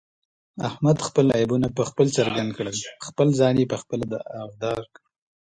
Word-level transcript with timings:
احمد 0.67 0.97
خپل 1.07 1.25
عیبونه 1.37 1.67
په 1.77 1.83
خپله 1.89 2.09
څرګند 2.17 2.49
کړل، 2.57 2.77
خپل 3.07 3.27
ځان 3.39 3.55
یې 3.61 3.65
په 3.71 3.77
خپله 3.81 4.03
داغدارکړ. 4.37 5.01